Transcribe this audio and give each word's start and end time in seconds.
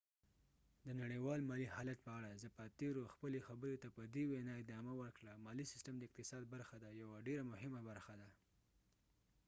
د 0.85 0.87
نړیوال 1.01 1.39
مالی 1.49 1.67
حالت 1.75 1.99
په 2.05 2.11
اړه 2.19 2.39
زپاتیرو 2.43 3.11
خپلی 3.13 3.39
خبری 3.47 3.75
ته 3.83 3.87
په 3.95 4.03
دي 4.13 4.23
وينا 4.31 4.53
ادامه 4.63 4.93
ورکړه: 5.01 5.41
مالی 5.45 5.65
سیستم 5.73 5.93
د 5.97 6.03
اقتصاد 6.07 6.43
برخه 6.53 6.75
ده، 6.83 6.89
یوه 7.01 7.17
ډیره 7.27 7.43
مهمه 7.51 7.81
برخه 7.89 8.13